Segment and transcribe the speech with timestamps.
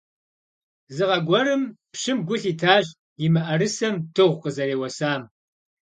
[0.95, 2.85] Зы гъэ гуэрым пщым гу лъитащ
[3.25, 5.21] и мыӀэрысэм дыгъу къызэреуэсам.